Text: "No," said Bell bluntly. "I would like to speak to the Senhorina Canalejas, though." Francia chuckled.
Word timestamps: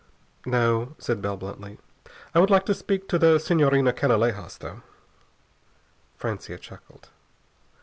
"No," 0.47 0.95
said 0.97 1.21
Bell 1.21 1.37
bluntly. 1.37 1.77
"I 2.33 2.39
would 2.39 2.49
like 2.49 2.65
to 2.65 2.73
speak 2.73 3.07
to 3.09 3.19
the 3.19 3.37
Senhorina 3.37 3.93
Canalejas, 3.93 4.57
though." 4.57 4.81
Francia 6.17 6.57
chuckled. 6.57 7.09